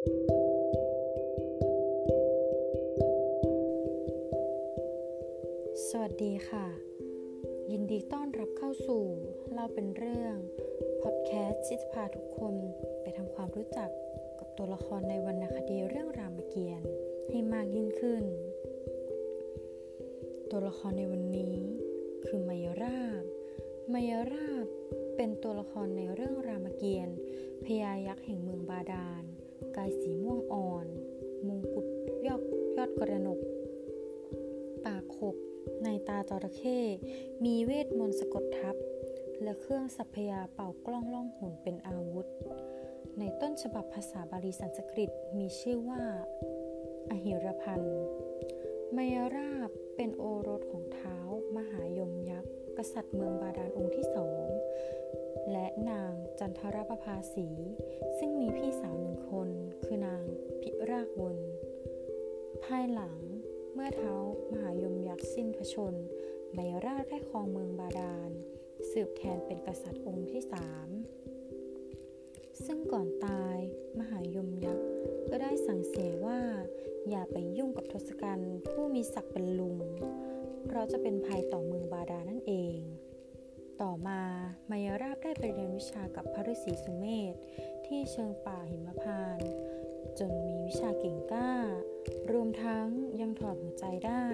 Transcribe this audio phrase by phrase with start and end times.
[0.00, 0.02] ส
[6.00, 6.66] วัสดีค่ะ
[7.72, 9.04] ยินดีต้อนรับเข้าสู่
[9.54, 10.34] เราเป็นเรื่อง
[11.02, 12.54] พอดแคสต์ที่จะพาทุกคน
[13.02, 13.90] ไปทำความรู้จัก
[14.38, 16.88] กับตัวละครในวรรณคดีเรื่องรามเกียรติ์
[17.30, 18.24] ให้มากยิ่งขึ้น
[20.50, 21.56] ตัวละครในวันนี้
[22.26, 23.24] คือมายราบ
[23.92, 24.66] มายราบ
[25.16, 27.16] เป็นตัวละครในเรื่องรามเกียรติ์
[27.64, 29.24] พญายักษ์แห่งเมืองบาดาล
[29.76, 30.86] กายสีม่วงอ่อน
[31.46, 31.86] มงกุฎ
[32.26, 32.42] ยอด
[32.76, 33.40] ยอดกระหนก
[34.84, 35.36] ปากขบ
[35.84, 36.78] ในตาจระเข้
[37.44, 38.76] มีเวทมนต์สะกดทับ
[39.42, 42.26] และเครื่องสัพยาเป่ากล้องล่องหุนเป็นอาวุธ
[43.18, 46.02] ในต้นฉบับภาษาบาลีสันสกฤตมีชื่อว่า
[47.10, 48.00] อหิรพันธ์
[48.96, 51.18] มายราบเป็นโอรสของเท้า
[51.56, 57.48] มหายมยักษ์ กษัตริย์เมืองบาดาลองค์ที่สองางจันทรประภาสี
[58.18, 59.48] ซึ่งมีพี่สาวหนึ่งคน
[59.84, 60.24] คือนาง
[60.62, 61.36] พิรากวน
[62.64, 63.16] ภายหลัง
[63.74, 64.14] เมื่อเท้า
[64.52, 65.94] มหายมยักษ์สิ้นพระชน
[66.56, 68.30] มายราชได้ครองเมืองบาดาล
[68.90, 70.88] สืบแทนเป็นกษัตริย์องค์ที่สาม
[72.64, 73.56] ซึ่งก่อนตาย
[73.98, 74.86] มหายมยักษ์
[75.30, 76.40] ก็ได้สั่งเสียว่า
[77.08, 79.78] อย่าไปยุ่งกับทศกัณฐ์ผู้มีศักดิ์เป็นลุง
[80.66, 82.78] เพราะจะเป็นภัยต่อเมืองบาดาลนั่นเอง
[83.82, 84.20] ต่อมา
[84.70, 87.34] มายราบได้ไปเรียนวิชากับพระฤาษีสุเมธ
[87.86, 89.40] ที่เชิงป่าหิมพาน
[90.18, 91.52] จนมีวิชาเก่งกล้า
[92.32, 92.88] รวมทั้ง
[93.20, 94.26] ยังถอดหัวใจได้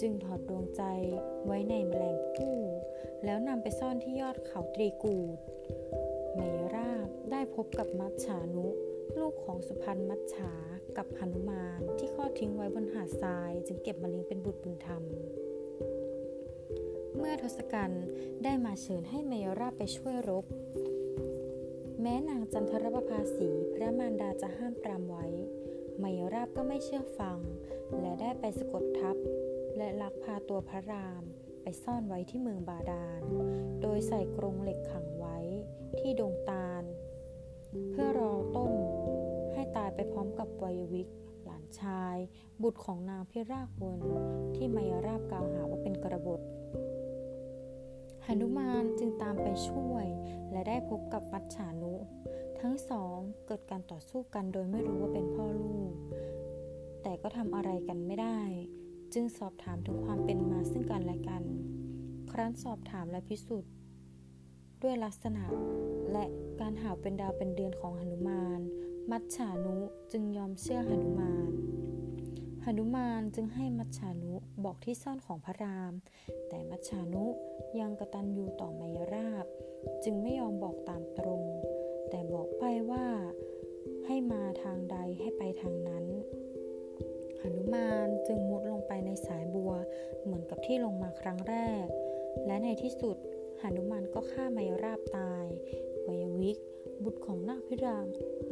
[0.00, 0.82] จึงถอดดวงใจ
[1.46, 2.58] ไว้ในแมลงผู้
[3.24, 5.38] แล้วนำไปซ่อนที่ยอดเขาตรีกูด
[6.38, 8.66] มายราบได้พบกับมัจฉานุ
[9.16, 10.52] ลูกของสุพรรณมัจฉา
[10.96, 15.02] กับหนุมานที่ข้อทิ้งไว้บนหาดทราย จึงเก็บมาเลี้ยงเป็นบุตรบุญธรรม
[17.18, 18.04] เมื่อทศกัณฐ์
[18.44, 20.44] ได้มาเชิญให้เมยราบไปช่วยรบ
[22.00, 25.26] แม้นางจันทรประภาสีพระมารดาจะห้ามปรามไว้
[25.98, 27.38] เมยราบก็ไม่เชื่อฟัง
[28.00, 29.16] และได้ไปสะกดทัพ
[29.76, 31.22] และลักพาตัวพระราม
[31.62, 33.22] ไปซ่อนไว้ที่เมืองบาดาล
[33.82, 35.38] โดยใส่กรงเหล็กขังไว้
[35.98, 36.82] ที่ดงตาล
[37.90, 38.72] เพื่อรอต้ม
[39.52, 41.08] ให้ตายไปพร้อมกับวัยวิก
[41.44, 42.16] หลานชาย
[42.62, 43.98] บุตรของนางพิราคน
[44.54, 46.40] ที่มายราบกล่าวหาว่าเป็นกระบฏ
[48.26, 50.06] หนุมานจึงตามไปช่วย
[50.52, 51.94] และได้พบกับมัจฉานุ
[52.60, 53.16] ทั้งสอง
[53.46, 55.92] เกิดการต่อสู้กันโดยไม่รู้ว่าเป็นพ่อลูก
[57.02, 58.40] แต่ก็ทำอะไรกันไม่ได้
[59.14, 61.42] จึงสอบถามถึงความเป็นมาซึ่งกันและกัน
[62.30, 63.72] ครั้นสอบถามและพิสูจน์
[64.82, 65.44] ด้วยลักษณะ
[66.12, 66.24] และ
[66.60, 68.60] การหาเป็นดาวเป็นเดือนของหนุมาน
[69.10, 69.76] มัจฉานุ
[70.12, 71.50] จึงยอมเชื่อหนุมาน
[72.64, 74.34] หนุมานจึงให้มัจฉานุ
[74.64, 75.92] บอกที่ซ่อนของพระราม
[76.48, 77.26] แต่มัจฉานุ
[77.80, 79.46] ยังกระตันยูต่อมายราบ
[80.04, 81.42] จึงไม่ยอมบอกตามตรง
[82.10, 83.06] แต่บอกไปว่า
[84.06, 86.04] ให้มาทางใดให้ไปทางนั้น
[87.40, 89.72] หนุมานจึงมุดลงไปในสายบัว
[90.22, 91.86] เหมือนกับที่ลงมาครั้งแรก
[92.46, 93.16] และในที่สุด
[93.60, 95.46] หนุมานก็ฆ่ามายราบตาย
[96.06, 96.58] วยวิก
[97.04, 98.06] บุตรของนางพิราม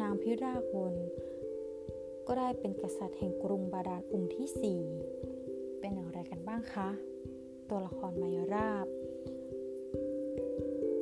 [0.00, 0.94] นางพิราคน
[2.26, 4.80] ก็ได้เป็นกษัตริย์แห่งกรุงบาดาลองค์ที่
[5.22, 6.88] 4 เป็นอย่างไรกันบ้างคะ
[7.68, 8.86] ตัวละครมายราบ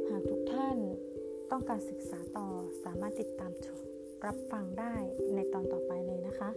[0.08, 0.78] หากทุกท่าน
[1.50, 2.48] ต้องการศึกษาต่อ
[2.84, 3.52] สามารถติดตาม
[4.26, 4.94] รับฟังได้
[5.34, 6.50] ในตอนต่อไปเลยนะคะ